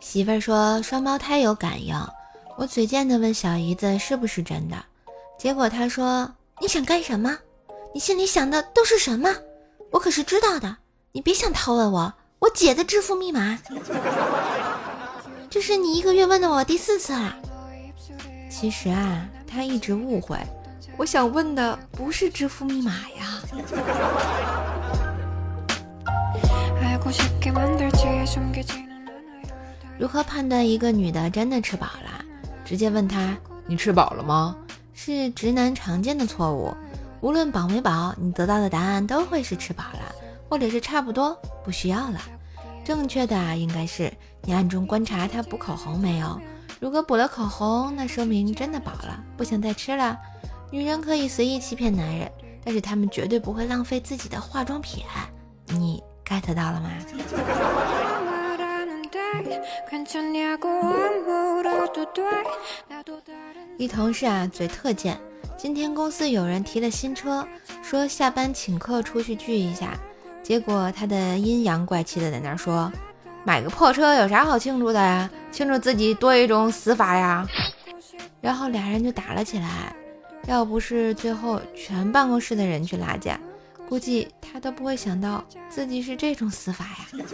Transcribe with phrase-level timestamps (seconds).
[0.00, 1.94] 媳妇儿说双胞胎有感应，
[2.56, 4.76] 我嘴贱的问小姨子是不是真的，
[5.36, 7.36] 结果她说你想干什么？
[7.92, 9.34] 你心里想的都是什么？
[9.90, 10.76] 我可是知道的，
[11.10, 13.58] 你别想逃问我，我姐的支付密码。
[15.50, 17.36] 这是你一个月问的我第四次了。
[18.48, 20.38] 其实啊，他一直误会，
[20.96, 23.40] 我想问的不是支付密码呀。
[29.98, 32.24] 如何判断一个女的真的吃饱了？
[32.64, 33.36] 直接问她
[33.66, 34.56] ：“你吃饱了吗？”
[34.94, 36.74] 是直男常见的错误。
[37.20, 40.14] 无论饱没饱，你得到的答案都会是吃饱了，
[40.48, 42.20] 或者是差不多，不需要了。
[42.84, 46.40] 正确的应该是你暗中观察她补口红没有。
[46.80, 50.18] 如果补了口红，那说明真的饱了，不想再吃了。
[50.74, 52.28] 女人可以随意欺骗男人，
[52.64, 55.04] 但是她们绝对不会浪费自己的化妆品。
[55.68, 56.90] 你 get 到了吗？
[63.78, 65.16] 一同事啊，嘴特贱。
[65.56, 67.46] 今天公司有人提了新车，
[67.80, 69.96] 说下班请客出去聚一下。
[70.42, 72.90] 结果他的阴阳怪气的在那说
[73.46, 75.30] ：“买个破车有啥好庆祝的呀？
[75.52, 77.46] 庆祝自己多一种死法呀！”
[78.42, 79.94] 然后俩人就打了起来。
[80.46, 83.38] 要不是最后全办公室的人去拉架，
[83.88, 87.08] 估计他都不会想到自己是这种死法呀。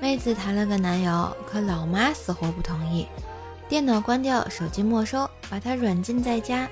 [0.00, 3.06] 妹子谈了个男友，可老妈死活不同意，
[3.68, 6.68] 电脑关掉，手机没收，把她软禁在家，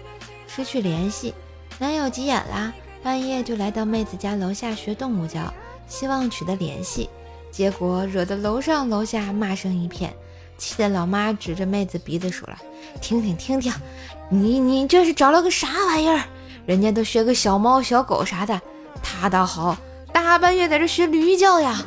[0.46, 1.34] 失去联系。
[1.78, 5.52] 男友急眼啦，半夜就来到妹子家楼下学动物叫，
[5.88, 7.10] 希望取得联系，
[7.56, 10.12] 结果惹得楼上楼下骂声一片，
[10.58, 12.58] 气得老妈指着妹子鼻子说了
[13.00, 13.72] ：“听听听听，
[14.28, 16.20] 你你这是找了个啥玩意儿？
[16.66, 18.60] 人家都学个小猫小狗啥的，
[19.02, 19.74] 他倒好，
[20.12, 21.82] 大半夜在这学驴叫呀！”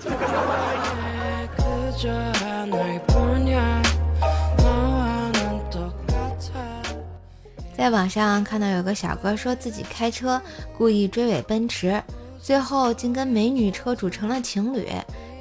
[7.78, 10.41] 在网上看到有个小哥说自己开车
[10.75, 12.02] 故意追尾奔驰，
[12.41, 14.90] 最后竟跟美女车主成了情侣，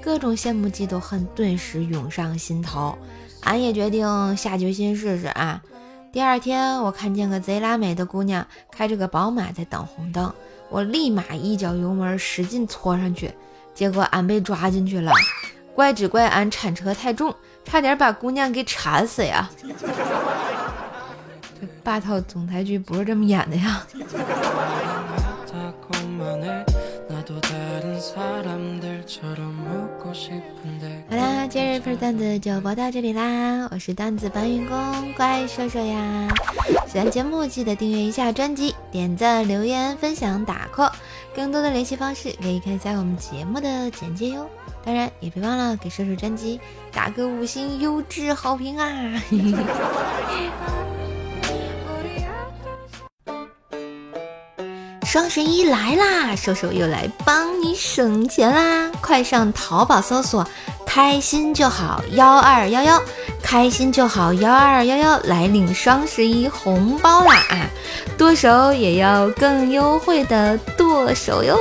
[0.09, 2.97] 各种羡慕嫉妒恨顿时涌上心头。
[3.43, 5.61] 俺也决定下决心试试啊！
[6.11, 10.33] 第二天我看见个贼拉美的姑娘开着个宝马在等红灯，
[10.71, 13.31] 我立马一脚油门使劲搓上去，
[13.75, 15.13] 结果俺被抓进去了。
[15.75, 19.51] 怪只怪俺铲车太重，差点把姑娘给铲死呀！
[21.61, 23.87] 这霸道总裁剧不是这么演的呀。
[29.09, 29.25] 好
[31.17, 33.67] 啦，今日份段子就播到这里啦！
[33.71, 36.29] 我是段子搬运工怪兽兽呀！
[36.87, 40.93] 喜欢节目记得订阅一下专辑，点赞、留言、分享、打 call，
[41.35, 44.47] 更多的联系方式可以看一下我们节目的简介哟。
[44.85, 46.61] 当然也别忘了给射手专辑
[46.93, 48.93] 打个五星优质好评啊！
[55.11, 58.91] 双十一来啦，瘦瘦又来帮你省钱啦！
[59.01, 60.47] 快上淘宝搜索
[60.85, 63.03] “开心就好幺二幺幺”，
[63.43, 67.37] 开心就好幺二幺幺来领双十一红包啦！
[67.49, 67.57] 啊，
[68.19, 71.57] 剁手也要更优惠的剁手哟，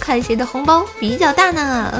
[0.00, 1.92] 看谁的红包比较大呢？